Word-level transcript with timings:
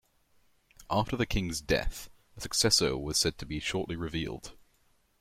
After 0.89 1.15
the 1.15 1.27
king's 1.27 1.61
death, 1.61 2.09
a 2.35 2.41
successor 2.41 2.97
was 2.97 3.19
said 3.19 3.37
to 3.37 3.45
be 3.45 3.59
shortly 3.59 3.95
revealed. 3.95 4.57